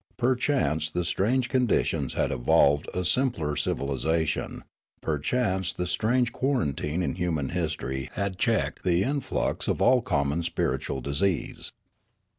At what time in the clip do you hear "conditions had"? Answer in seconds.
1.47-2.31